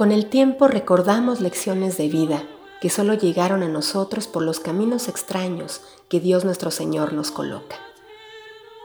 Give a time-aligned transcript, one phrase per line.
[0.00, 2.42] Con el tiempo recordamos lecciones de vida
[2.80, 7.76] que solo llegaron a nosotros por los caminos extraños que Dios nuestro Señor nos coloca.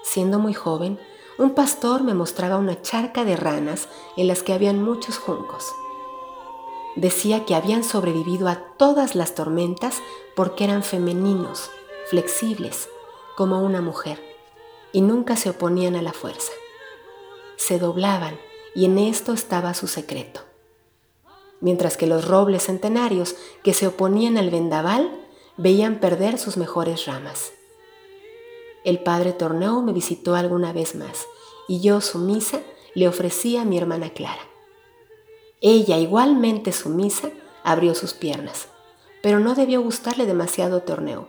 [0.03, 0.99] Siendo muy joven,
[1.37, 3.87] un pastor me mostraba una charca de ranas
[4.17, 5.63] en las que habían muchos juncos.
[6.97, 10.01] Decía que habían sobrevivido a todas las tormentas
[10.35, 11.69] porque eran femeninos,
[12.09, 12.89] flexibles,
[13.37, 14.21] como una mujer,
[14.91, 16.51] y nunca se oponían a la fuerza.
[17.55, 18.37] Se doblaban
[18.75, 20.41] y en esto estaba su secreto
[21.61, 25.09] mientras que los robles centenarios que se oponían al vendaval
[25.57, 27.51] veían perder sus mejores ramas.
[28.83, 31.25] El padre Torneo me visitó alguna vez más
[31.67, 32.61] y yo, sumisa,
[32.93, 34.41] le ofrecí a mi hermana Clara.
[35.61, 37.31] Ella, igualmente sumisa,
[37.63, 38.67] abrió sus piernas,
[39.23, 41.27] pero no debió gustarle demasiado Torneo,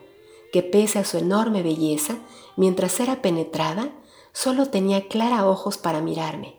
[0.52, 2.18] que pese a su enorme belleza,
[2.56, 3.88] mientras era penetrada,
[4.32, 6.55] solo tenía Clara ojos para mirarme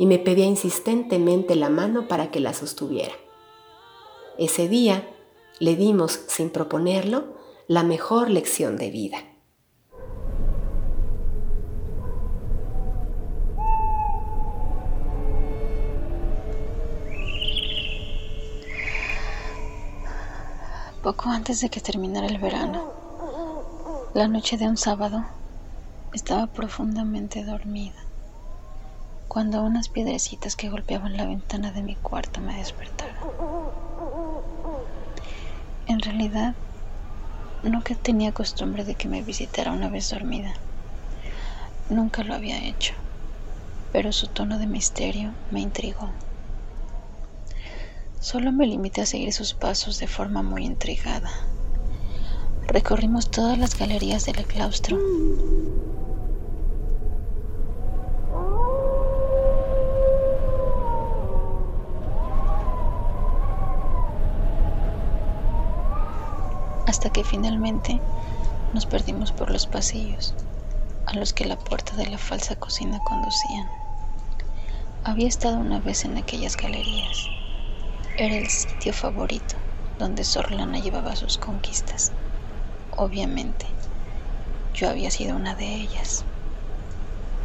[0.00, 3.12] y me pedía insistentemente la mano para que la sostuviera.
[4.38, 5.06] Ese día
[5.58, 7.36] le dimos, sin proponerlo,
[7.68, 9.18] la mejor lección de vida.
[21.02, 22.90] Poco antes de que terminara el verano,
[24.14, 25.26] la noche de un sábado,
[26.14, 28.09] estaba profundamente dormida
[29.30, 33.14] cuando unas piedrecitas que golpeaban la ventana de mi cuarto me despertaron.
[35.86, 36.56] En realidad,
[37.84, 40.52] que tenía costumbre de que me visitara una vez dormida.
[41.90, 42.94] Nunca lo había hecho,
[43.92, 46.10] pero su tono de misterio me intrigó.
[48.18, 51.30] Solo me limité a seguir sus pasos de forma muy intrigada.
[52.66, 54.98] Recorrimos todas las galerías del claustro
[66.90, 68.00] hasta que finalmente
[68.74, 70.34] nos perdimos por los pasillos
[71.06, 73.68] a los que la puerta de la falsa cocina conducían.
[75.04, 77.28] Había estado una vez en aquellas galerías.
[78.18, 79.54] Era el sitio favorito
[80.00, 82.10] donde Sorlana llevaba sus conquistas.
[82.96, 83.66] Obviamente,
[84.74, 86.24] yo había sido una de ellas.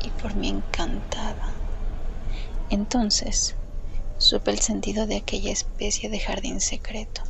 [0.04, 1.54] Y por mí encantada.
[2.72, 3.56] Entonces,
[4.18, 7.22] supe el sentido de aquella especie de jardín secreto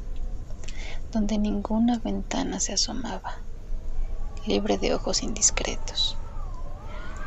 [1.16, 3.36] donde ninguna ventana se asomaba,
[4.46, 6.18] libre de ojos indiscretos.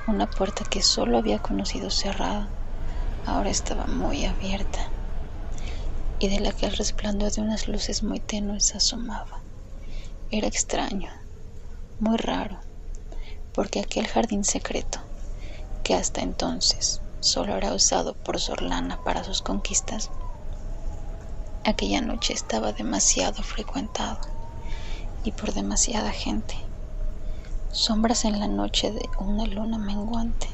[0.06, 2.50] Una puerta que solo había conocido cerrada,
[3.24, 4.78] ahora estaba muy abierta,
[6.18, 9.40] y de la que el resplandor de unas luces muy tenues asomaba.
[10.30, 11.08] Era extraño,
[11.98, 12.58] muy raro,
[13.54, 15.00] porque aquel jardín secreto,
[15.82, 20.10] que hasta entonces solo era usado por Sorlana para sus conquistas,
[21.64, 24.20] Aquella noche estaba demasiado frecuentado
[25.24, 26.56] y por demasiada gente.
[27.72, 30.48] Sombras en la noche de una luna menguante,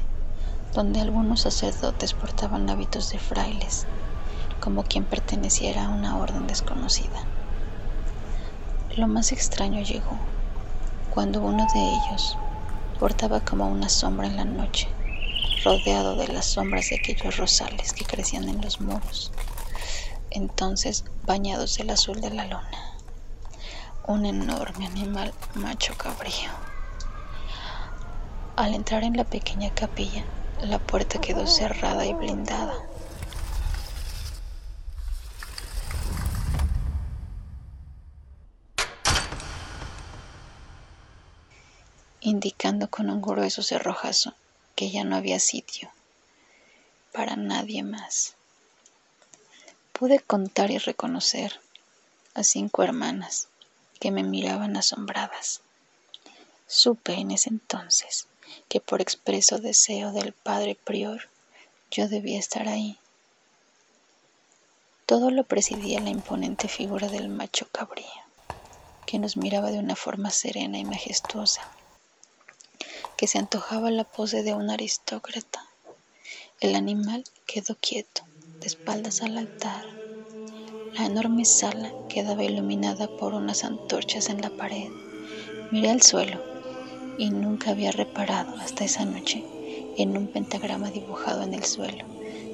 [0.73, 3.85] donde algunos sacerdotes portaban hábitos de frailes,
[4.59, 7.23] como quien perteneciera a una orden desconocida.
[8.97, 10.17] Lo más extraño llegó
[11.13, 12.35] cuando uno de ellos
[12.99, 14.89] portaba como una sombra en la noche,
[15.63, 19.31] rodeado de las sombras de aquellos rosales que crecían en los muros
[20.35, 22.97] entonces bañados del azul de la luna.
[24.05, 26.51] Un enorme animal macho cabrío.
[28.55, 30.23] Al entrar en la pequeña capilla,
[30.61, 32.73] la puerta quedó cerrada y blindada.
[42.21, 44.33] indicando con un grueso cerrojazo
[44.75, 45.91] que ya no había sitio
[47.13, 48.35] para nadie más
[49.97, 51.61] pude contar y reconocer
[52.33, 53.47] a cinco hermanas
[54.01, 55.61] que me miraban asombradas.
[56.67, 58.27] Supe en ese entonces
[58.67, 61.29] que por expreso deseo del padre prior
[61.91, 62.99] yo debía estar ahí.
[65.05, 68.05] Todo lo presidía la imponente figura del macho cabrío,
[69.05, 71.69] que nos miraba de una forma serena y majestuosa,
[73.15, 75.65] que se antojaba la pose de un aristócrata.
[76.59, 78.23] El animal quedó quieto,
[78.65, 79.85] espaldas al altar.
[80.93, 84.89] La enorme sala quedaba iluminada por unas antorchas en la pared.
[85.71, 86.41] Miré al suelo
[87.17, 89.43] y nunca había reparado hasta esa noche
[89.97, 92.05] en un pentagrama dibujado en el suelo,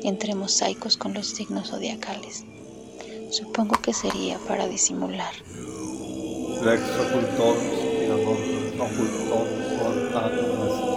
[0.04, 2.46] entre mosaicos con los signos zodiacales.
[3.32, 5.34] Supongo que sería para disimular.
[10.14, 10.91] algunas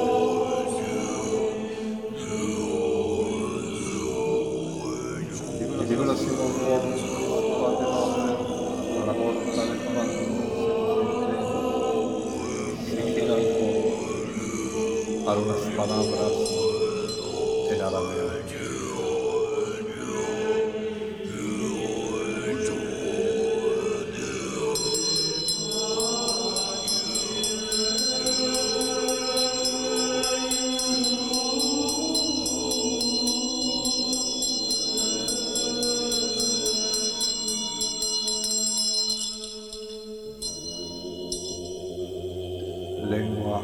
[43.11, 43.61] lengua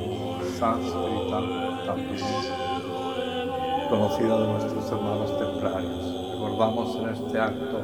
[0.59, 1.41] sánscrita
[1.87, 2.27] también,
[3.89, 6.33] conocida de nuestros hermanos templarios.
[6.33, 7.81] Recordamos en este acto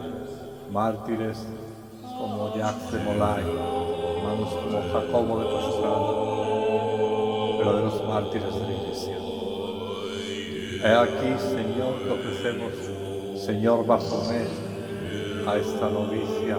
[0.71, 1.47] mártires
[2.03, 3.45] como Jacques de Molay,
[4.17, 6.13] hermanos como Jacobo de Pastrana,
[7.59, 9.17] verdaderos mártires de la Iglesia.
[10.85, 12.73] He aquí, Señor, que ofrecemos,
[13.45, 14.49] Señor Baphomet,
[15.47, 16.59] a esta novicia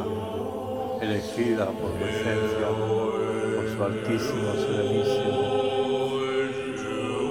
[1.01, 2.67] elegida por tu esencia
[3.77, 5.37] Cristo Altissimo, Serenissimo,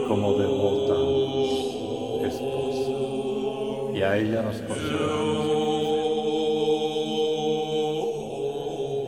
[0.07, 0.95] como devota
[2.25, 2.91] esposa.
[3.93, 5.47] Y a ella nos consolamos.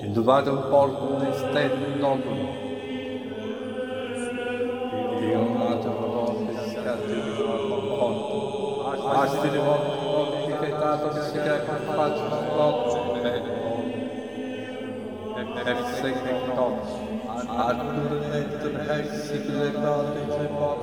[0.02, 2.58] Indubate un porto, un esterno, un nobile.
[5.20, 9.10] di un altro volta, scatti di un corpo, porto.
[9.10, 12.87] Asti di un morte, morti, che tanto si crea con faccia,
[15.76, 16.92] perthyn dons,
[17.64, 20.80] a'r gwrned yn hers i glirfod ei trefod,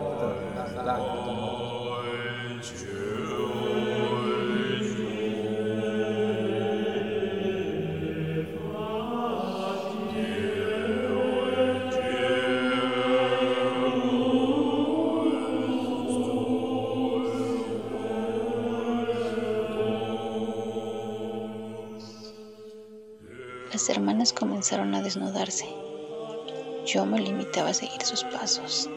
[24.34, 25.66] comenzaron a desnudarse.
[26.86, 28.90] Yo me limitaba a seguir sus pasos.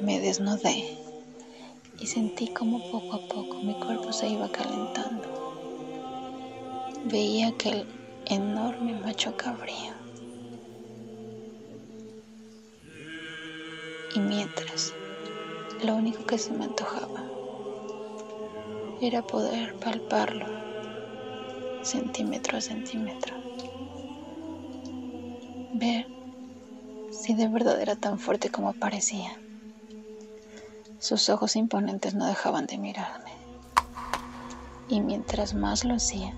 [0.00, 0.96] Me desnudé
[1.98, 5.26] y sentí como poco a poco mi cuerpo se iba calentando.
[7.04, 7.86] Veía aquel
[8.26, 9.94] enorme macho cabrío.
[14.14, 14.92] Y mientras,
[15.82, 17.24] lo único que se me antojaba
[19.00, 20.65] era poder palparlo
[21.86, 23.34] centímetro a centímetro.
[25.72, 26.06] Ver
[27.10, 29.30] si de verdad era tan fuerte como parecía.
[30.98, 33.30] Sus ojos imponentes no dejaban de mirarme.
[34.88, 36.34] Y mientras más lo hacía,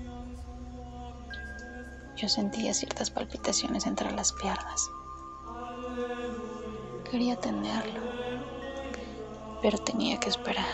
[2.16, 4.90] yo sentía ciertas palpitaciones entre las piernas.
[7.10, 8.00] Quería tenerlo,
[9.62, 10.66] pero tenía que esperar.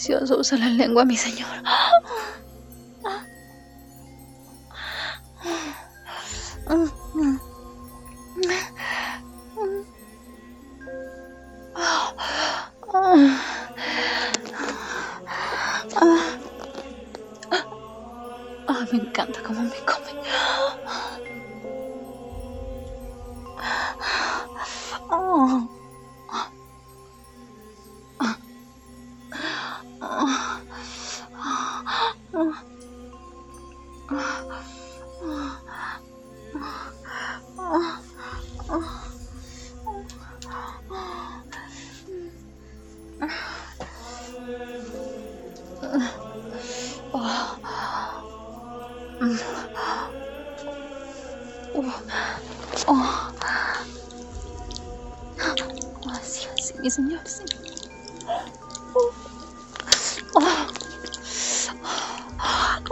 [0.00, 1.48] Delicioso usa la lengua, mi señor.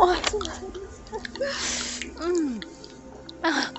[0.08, 0.14] 아,
[2.20, 2.62] 음.
[3.42, 3.72] 아.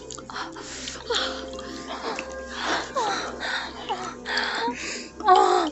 [5.25, 5.71] 아.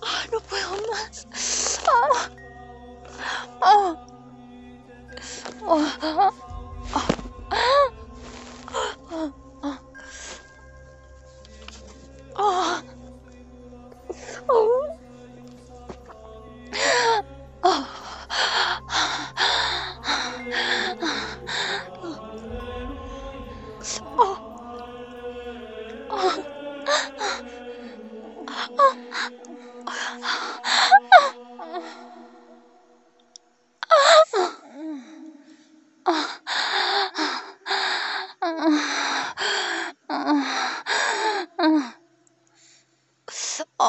[0.00, 0.94] 아, 여보야, 엄마.
[3.60, 4.07] 아, 아.
[5.70, 6.32] Oh.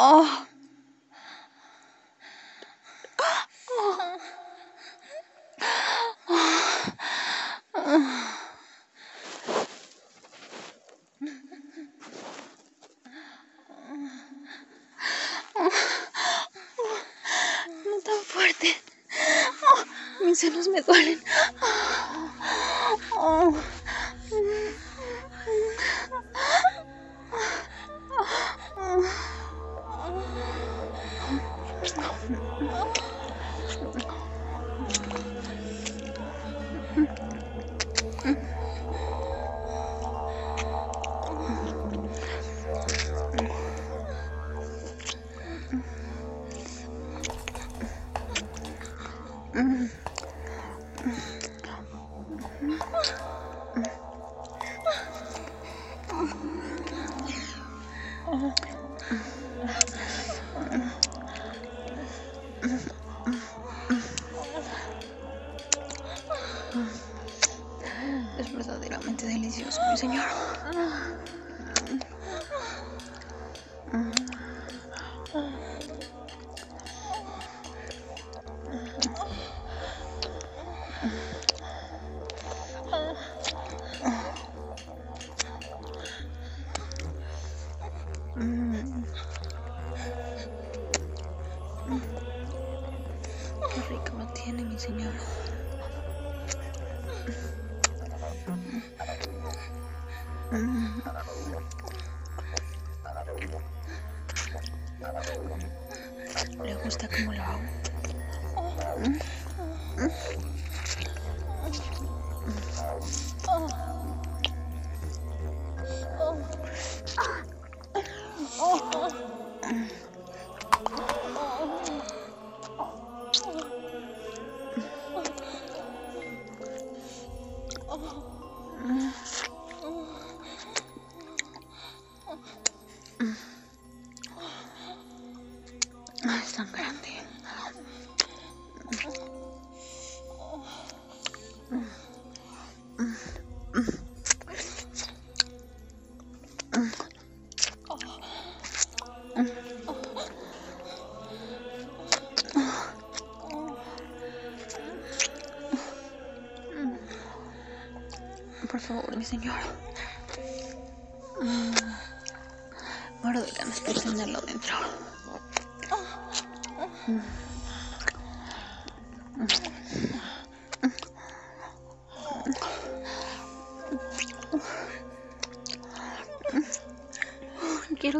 [0.01, 0.48] Oh.
[68.69, 70.25] Verdaderamente delicioso, mi señor.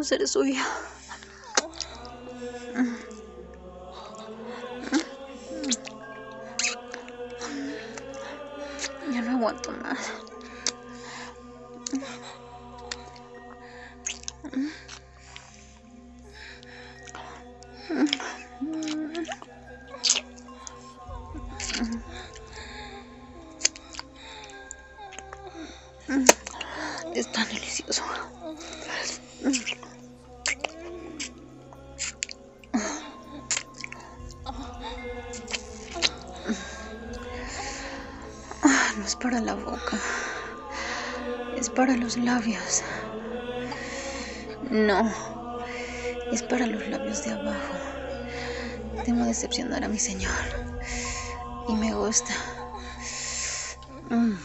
[0.09, 0.65] Ser suya.
[9.13, 9.99] Ya no aguanto más.
[27.13, 28.03] Es tan delicioso.
[39.19, 39.99] Para la boca.
[41.57, 42.83] Es para los labios.
[44.69, 45.11] No.
[46.31, 47.73] Es para los labios de abajo.
[49.03, 50.31] Temo decepcionar a mi señor.
[51.67, 52.33] Y me gusta.
[54.09, 54.35] Mm.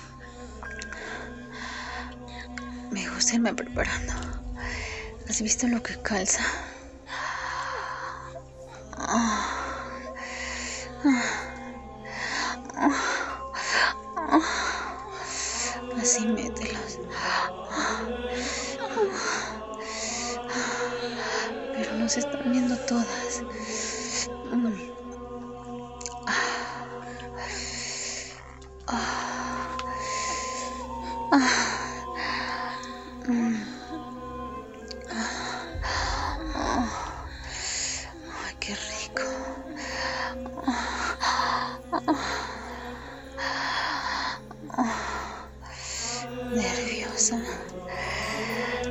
[2.90, 4.12] Me gusta irme preparando.
[5.28, 6.42] ¿Has visto lo que calza?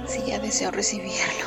[0.08, 1.46] Si ya deseo recibirlo.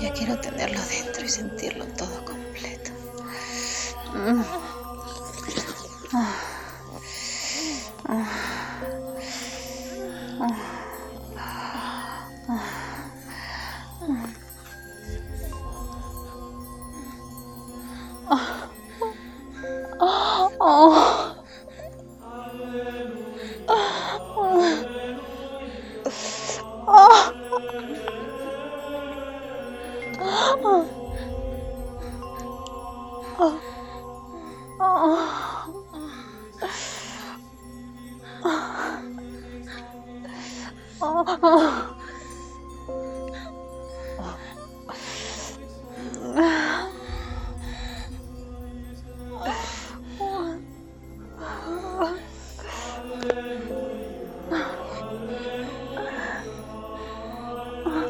[0.00, 2.90] Ya quiero tenerlo dentro y sentirlo todo completo.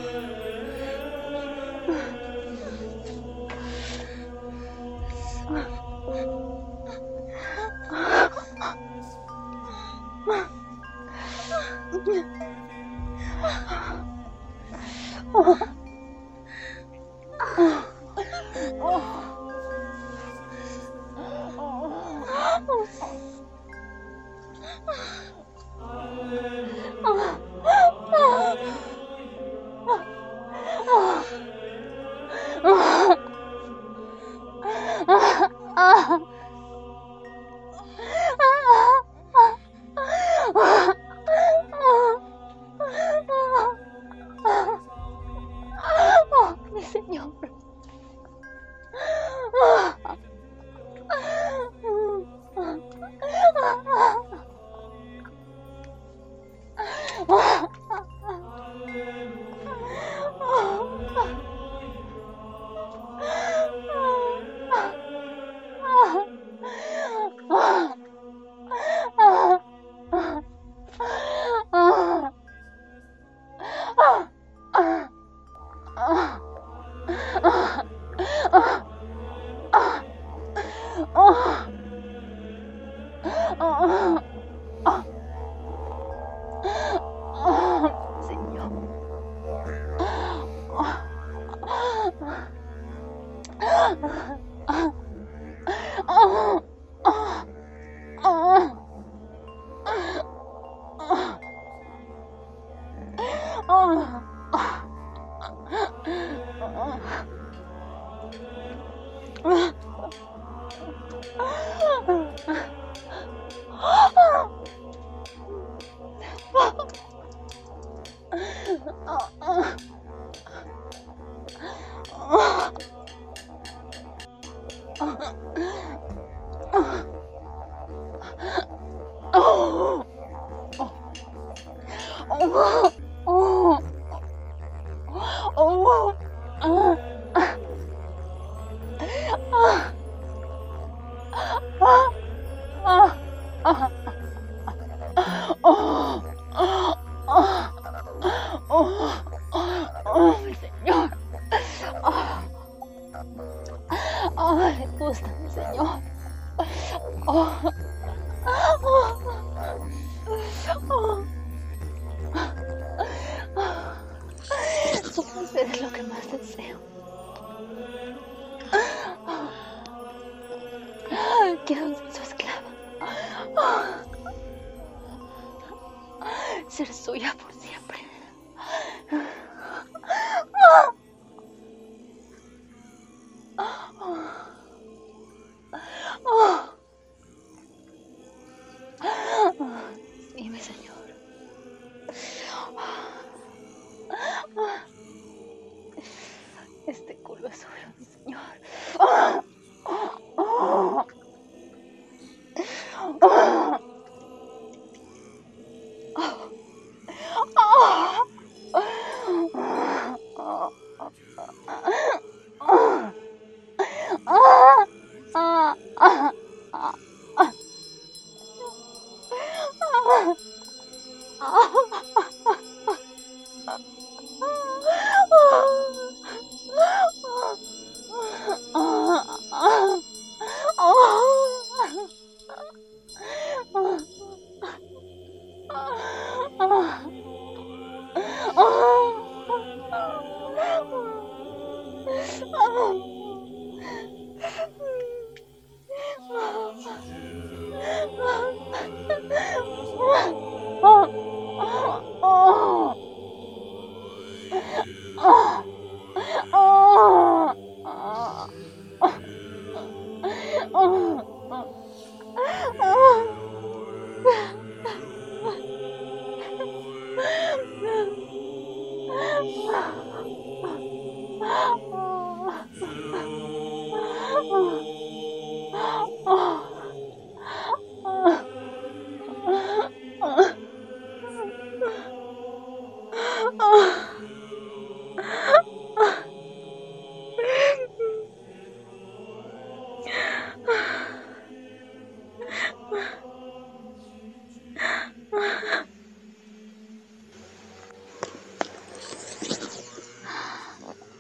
[0.01, 0.48] Oh.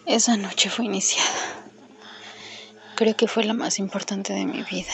[0.06, 1.47] Esa noche fue iniciada.
[2.98, 4.90] Creo que fue la más importante de mi vida,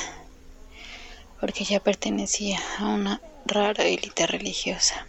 [1.40, 5.06] porque ya pertenecía a una rara élite religiosa.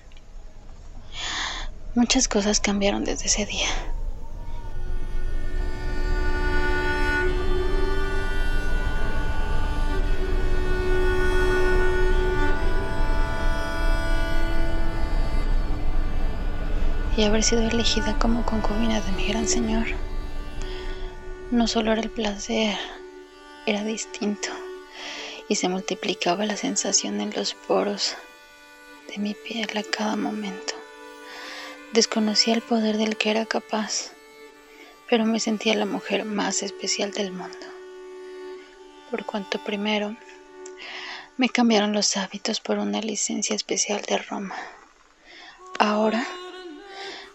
[1.94, 3.68] Muchas cosas cambiaron desde ese día.
[17.18, 19.86] y haber sido elegida como concubina de mi gran Señor.
[21.52, 22.78] No solo era el placer,
[23.66, 24.50] era distinto
[25.48, 28.16] y se multiplicaba la sensación en los poros
[29.08, 30.74] de mi piel a cada momento.
[31.94, 34.12] Desconocía el poder del que era capaz,
[35.10, 37.68] pero me sentía la mujer más especial del mundo.
[39.12, 40.16] Por cuanto primero
[41.38, 44.56] me cambiaron los hábitos por una licencia especial de Roma.
[45.78, 46.26] Ahora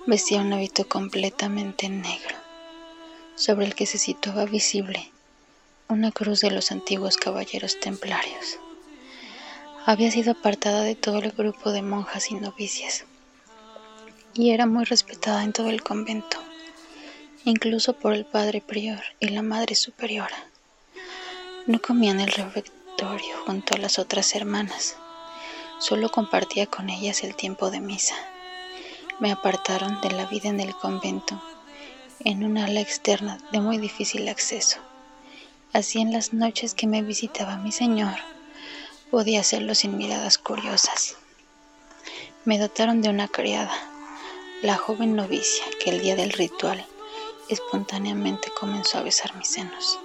[0.07, 2.35] Vestía un hábito completamente negro,
[3.41, 5.11] sobre el que se situaba visible
[5.89, 8.59] una cruz de los antiguos caballeros templarios.
[9.87, 13.07] Había sido apartada de todo el grupo de monjas y novicias,
[14.35, 16.37] y era muy respetada en todo el convento,
[17.45, 20.45] incluso por el padre prior y la madre superiora.
[21.67, 24.97] No comía en el refectorio junto a las otras hermanas,
[25.79, 28.17] solo compartía con ellas el tiempo de misa
[29.21, 31.41] me apartaron de la vida en el convento,
[32.25, 34.79] en una ala externa de muy difícil acceso.
[35.73, 38.17] Así en las noches que me visitaba mi señor,
[39.11, 41.17] podía hacerlo sin miradas curiosas.
[42.45, 43.73] Me dotaron de una criada,
[44.63, 46.85] la joven novicia que el día del ritual
[47.49, 49.99] espontáneamente comenzó a besar mis senos.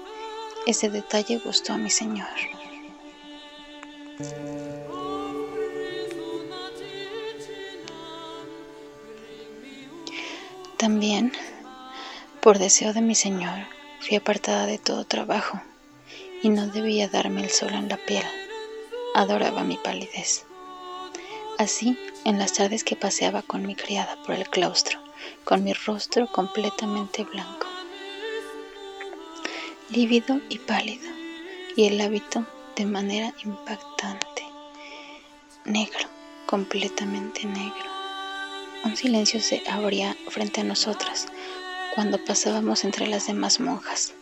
[0.66, 2.28] Ese detalle gustó a mi señor.
[10.78, 11.32] También,
[12.46, 13.66] por deseo de mi Señor,
[14.02, 15.60] fui apartada de todo trabajo
[16.44, 18.24] y no debía darme el sol en la piel.
[19.16, 20.46] Adoraba mi palidez.
[21.58, 25.00] Así, en las tardes que paseaba con mi criada por el claustro,
[25.44, 27.66] con mi rostro completamente blanco,
[29.90, 31.10] lívido y pálido,
[31.76, 34.44] y el hábito de manera impactante,
[35.64, 36.08] negro,
[36.46, 37.90] completamente negro.
[38.84, 41.28] Un silencio se abría frente a nosotras
[41.96, 44.14] cuando pasábamos entre las demás monjas.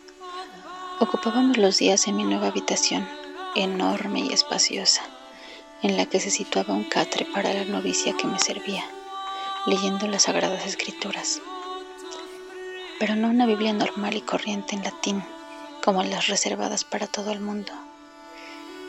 [1.00, 3.06] Ocupábamos los días en mi nueva habitación,
[3.56, 5.02] enorme y espaciosa,
[5.82, 8.84] en la que se situaba un catre para la novicia que me servía,
[9.66, 11.42] leyendo las sagradas escrituras.
[13.00, 15.24] Pero no una Biblia normal y corriente en latín,
[15.82, 17.72] como las reservadas para todo el mundo,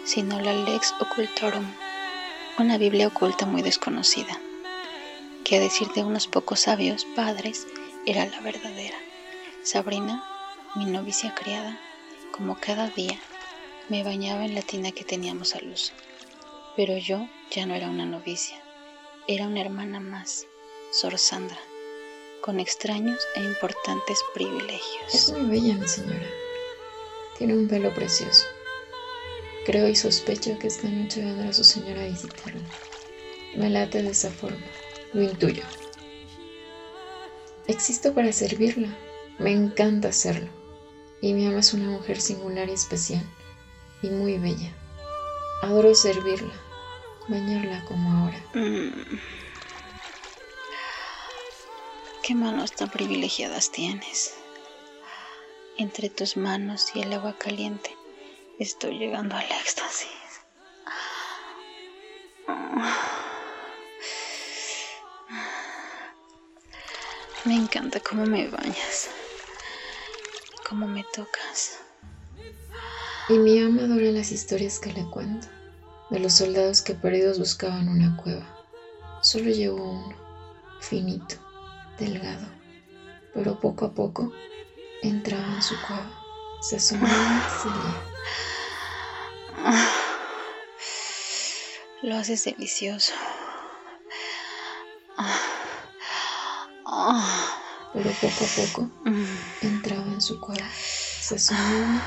[0.06, 1.66] sino la Lex Occultorum,
[2.60, 4.40] una Biblia oculta muy desconocida
[5.46, 7.68] que a decir de unos pocos sabios padres,
[8.06, 8.98] era la verdadera.
[9.64, 10.24] Sabrina,
[10.76, 11.80] mi novicia criada,
[12.32, 13.20] como cada día,
[13.90, 15.94] me bañaba en la tina que teníamos al uso.
[16.76, 18.62] Pero yo ya no era una novicia,
[19.28, 20.46] era una hermana más,
[20.92, 21.60] Sor Sandra,
[22.42, 25.14] con extraños e importantes privilegios.
[25.14, 26.30] Es muy bella, mi señora.
[27.38, 28.46] Tiene un pelo precioso.
[29.66, 32.62] Creo y sospecho que esta noche vendrá su señora a visitarla.
[33.56, 34.64] Me late de esa forma.
[35.14, 35.64] Lo intuyo.
[37.68, 38.90] Existo para servirla.
[39.40, 40.50] Me encanta hacerlo.
[41.22, 43.24] Y mi ama es una mujer singular y especial.
[44.02, 44.72] Y muy bella.
[45.62, 46.54] Adoro servirla.
[47.28, 48.44] Bañarla como ahora.
[48.54, 49.18] Mm.
[52.22, 54.36] Qué manos tan privilegiadas tienes.
[55.78, 57.96] Entre tus manos y el agua caliente
[58.60, 60.10] estoy llegando al éxtasis.
[67.46, 69.08] Me encanta cómo me bañas,
[70.68, 71.78] cómo me tocas.
[73.30, 75.48] Y mi ama adora las historias que le cuento,
[76.10, 78.48] de los soldados que perdidos buscaban una cueva.
[79.22, 80.18] Solo llegó uno,
[80.80, 81.36] finito,
[82.00, 82.48] delgado,
[83.36, 84.34] pero poco a poco
[85.04, 86.10] entraba en su cueva,
[86.62, 88.02] se asomaba y salía.
[92.02, 93.14] Lo haces delicioso.
[97.92, 98.90] Pero poco a poco
[99.62, 100.64] entraba en su cuerpo.
[100.74, 102.02] Se sumía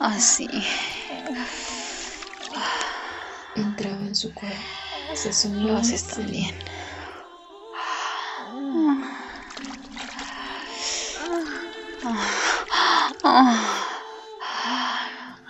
[0.00, 0.48] Así.
[3.54, 4.56] Entraba en su cuerpo.
[5.14, 6.54] Se sumía Lo haces también.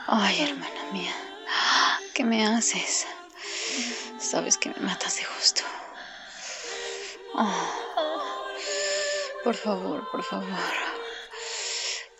[0.09, 1.15] Ay, hermana mía,
[2.13, 3.07] ¿qué me haces?
[4.31, 5.63] Sabes que me matas de gusto.
[9.43, 10.47] por favor, por favor.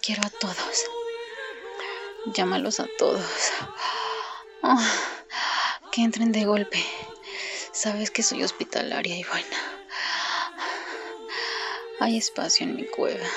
[0.03, 0.87] Quiero a todos.
[2.35, 3.53] Llámalos a todos.
[5.93, 6.85] que entren de golpe.
[7.71, 9.59] Sabes que soy hospitalaria y buena.
[12.01, 13.29] Hay espacio en mi cueva.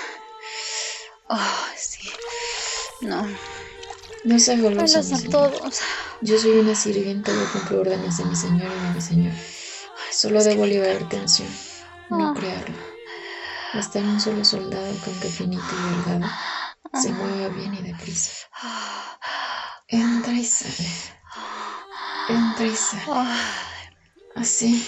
[1.30, 2.10] Oh, sí.
[3.02, 3.24] No.
[4.24, 5.80] No se golosa, a todos.
[6.22, 9.34] Yo soy una sirvienta que cumple órdenes de mi señor y de mi señor.
[10.12, 11.50] Solo debo liberar tensión,
[12.10, 12.34] no ah.
[12.34, 12.76] crearla.
[13.74, 16.32] Bastar un solo soldado con que finito y delgado
[17.02, 17.14] se ah.
[17.14, 18.48] mueva bien y deprisa.
[19.88, 20.90] Entra y sale.
[22.30, 23.04] Entra y sale.
[24.36, 24.88] Así.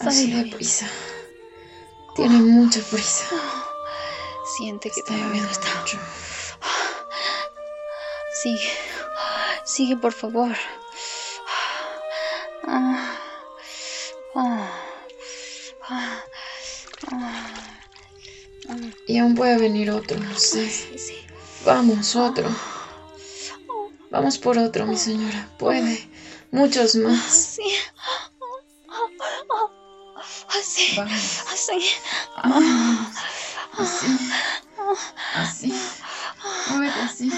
[0.00, 0.86] Así deprisa.
[2.16, 3.26] Tiene mucha prisa.
[4.56, 5.68] Siente que te miedo está.
[8.42, 8.72] Sigue,
[9.64, 10.56] sigue por favor.
[19.06, 20.70] Y aún puede venir otro, no sé.
[21.66, 22.48] Vamos, otro.
[24.10, 25.48] Vamos por otro, mi señora.
[25.58, 26.08] Puede.
[26.50, 27.26] Muchos más.
[27.28, 27.62] Así.
[30.48, 30.98] Así.
[31.52, 31.80] Así.
[33.76, 34.18] Así.
[35.34, 35.74] Así.
[36.70, 37.00] Muévete.
[37.00, 37.32] Así.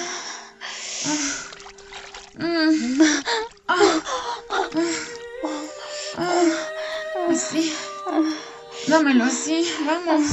[8.92, 10.32] Dámelo así, vamos.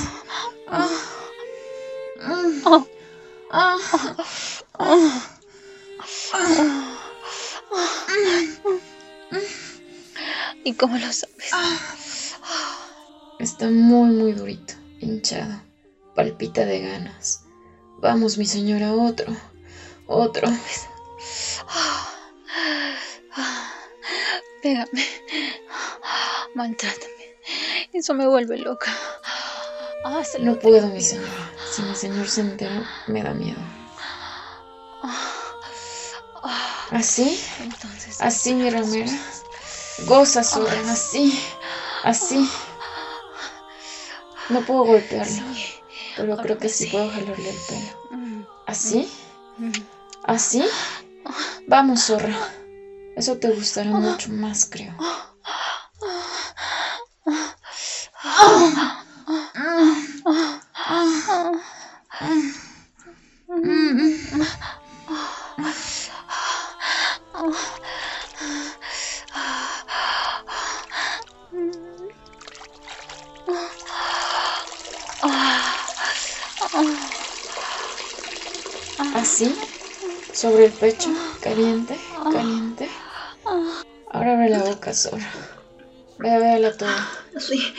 [10.66, 11.52] ¿Y cómo lo sabes?
[13.40, 15.62] Está muy, muy durito, hinchado.
[16.14, 17.46] Palpita de ganas.
[18.00, 19.34] Vamos, mi señora, otro.
[20.06, 20.50] Otro.
[24.62, 25.06] Pégame.
[26.56, 27.09] Maltrátame.
[28.00, 28.90] Eso me vuelve loca.
[30.40, 31.52] no puedo, mi señora.
[31.70, 33.60] Si mi señor se entera, me da miedo.
[36.92, 37.38] ¿Así?
[37.60, 39.12] Entonces, así, mi ramera.
[40.06, 41.38] Goza, Sora, así.
[42.06, 42.50] Así.
[44.48, 45.44] No puedo golpearlo.
[46.16, 48.18] Pero creo que sí puedo jalarle el pelo.
[48.18, 48.44] Mm.
[48.66, 49.12] ¿Así?
[49.58, 49.72] Mm.
[50.24, 50.64] ¿Así?
[51.68, 52.34] Vamos, zorra.
[53.18, 54.96] Eso te gustará mucho más, creo.
[79.14, 79.54] Así
[80.32, 81.10] sobre el pecho,
[81.42, 82.00] caliente,
[82.32, 82.90] caliente.
[84.12, 85.30] Ahora abre la boca, Sora.
[86.20, 87.08] Véala toda.
[87.38, 87.74] Sí.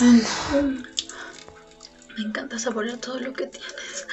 [0.00, 0.74] Me
[2.24, 4.06] encanta saborear todo lo que tienes.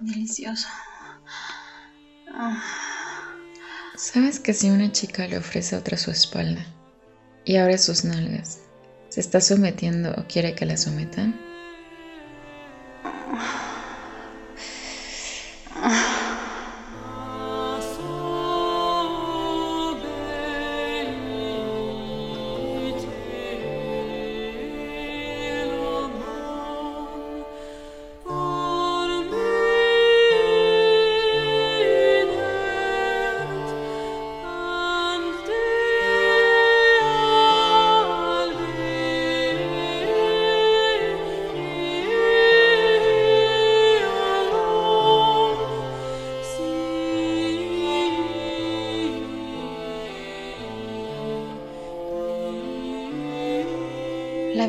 [0.00, 0.68] Delicioso.
[3.96, 6.66] ¿Sabes que si una chica le ofrece otra su espalda
[7.46, 8.58] y abre sus nalgas,
[9.08, 11.51] se está sometiendo o quiere que la sometan?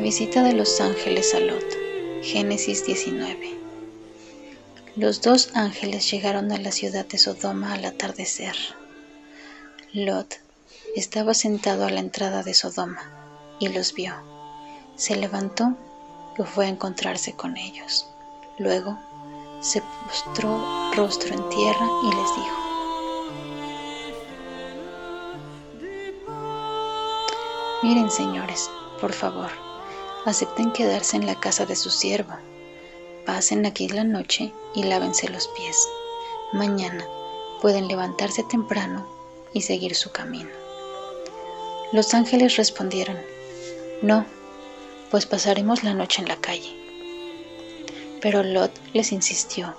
[0.04, 1.64] Visita de los ángeles a Lot.
[2.22, 3.58] Génesis 19.
[4.96, 8.54] Los dos ángeles llegaron a la ciudad de Sodoma al atardecer.
[9.94, 10.40] Lot
[10.94, 13.00] estaba sentado a la entrada de Sodoma
[13.58, 14.12] y los vio.
[14.94, 15.74] Se levantó
[16.38, 18.06] y fue a encontrarse con ellos.
[18.58, 18.98] Luego
[19.62, 22.60] se postró rostro en tierra y les dijo,
[27.82, 29.50] Miren, señores, por favor,
[30.24, 32.34] acepten quedarse en la casa de su siervo.
[33.26, 35.88] Pasen aquí la noche y lávense los pies.
[36.52, 37.06] Mañana
[37.60, 39.08] pueden levantarse temprano
[39.52, 40.50] y seguir su camino.
[41.92, 43.18] Los ángeles respondieron,
[44.02, 44.26] No,
[45.10, 46.74] pues pasaremos la noche en la calle.
[48.20, 49.74] Pero Lot les insistió,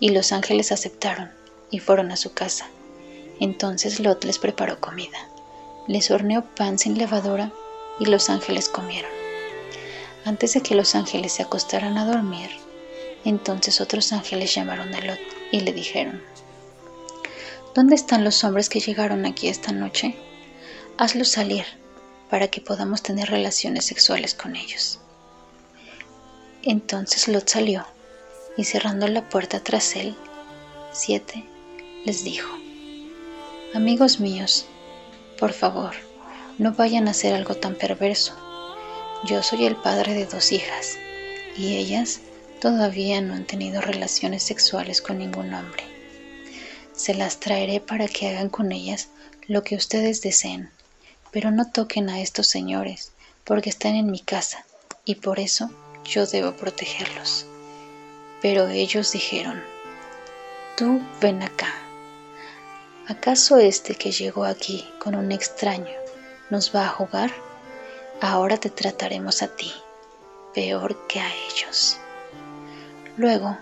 [0.00, 1.30] y los ángeles aceptaron
[1.70, 2.68] y fueron a su casa.
[3.40, 5.18] Entonces Lot les preparó comida
[5.86, 7.52] les horneó pan sin levadura
[8.00, 9.25] y los ángeles comieron.
[10.26, 12.50] Antes de que los ángeles se acostaran a dormir,
[13.24, 15.20] entonces otros ángeles llamaron a Lot
[15.52, 16.20] y le dijeron,
[17.76, 20.16] ¿Dónde están los hombres que llegaron aquí esta noche?
[20.98, 21.64] Hazlos salir
[22.28, 24.98] para que podamos tener relaciones sexuales con ellos.
[26.64, 27.86] Entonces Lot salió
[28.56, 30.16] y cerrando la puerta tras él,
[30.90, 31.44] siete,
[32.04, 32.52] les dijo,
[33.74, 34.66] Amigos míos,
[35.38, 35.94] por favor,
[36.58, 38.45] no vayan a hacer algo tan perverso.
[39.24, 40.98] Yo soy el padre de dos hijas
[41.56, 42.20] y ellas
[42.60, 45.84] todavía no han tenido relaciones sexuales con ningún hombre.
[46.92, 49.08] Se las traeré para que hagan con ellas
[49.46, 50.70] lo que ustedes deseen,
[51.32, 53.12] pero no toquen a estos señores,
[53.44, 54.66] porque están en mi casa,
[55.04, 55.70] y por eso
[56.04, 57.46] yo debo protegerlos.
[58.42, 59.62] Pero ellos dijeron,
[60.76, 61.72] tú ven acá.
[63.08, 65.94] ¿Acaso este que llegó aquí con un extraño
[66.50, 67.45] nos va a jugar?
[68.22, 69.70] Ahora te trataremos a ti,
[70.54, 71.98] peor que a ellos.
[73.18, 73.58] Luego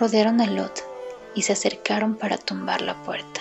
[0.00, 0.84] rodearon a Lot
[1.36, 3.40] y se acercaron para tumbar la puerta.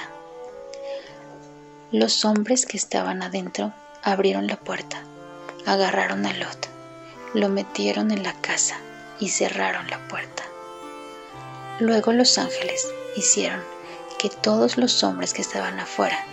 [1.92, 5.04] Los hombres que estaban adentro abrieron la puerta,
[5.66, 6.68] agarraron a Lot,
[7.34, 8.78] lo metieron en la casa
[9.20, 10.44] y cerraron la puerta.
[11.80, 13.62] Luego los ángeles hicieron
[14.20, 16.24] que todos los hombres que estaban afuera,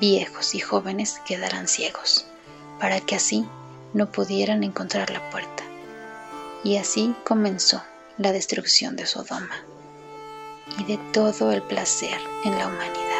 [0.00, 2.26] viejos y jóvenes, quedaran ciegos,
[2.82, 3.46] para que así
[3.94, 5.62] no pudieran encontrar la puerta.
[6.64, 7.80] Y así comenzó
[8.18, 9.64] la destrucción de Sodoma
[10.80, 13.11] y de todo el placer en la humanidad.